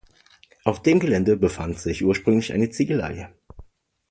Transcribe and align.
Auf 0.63 0.81
dem 0.81 0.99
Gelände 0.99 1.37
befand 1.37 1.77
sich 1.79 2.03
ursprünglich 2.03 2.53
eine 2.53 2.71
Ziegelei. 2.71 3.29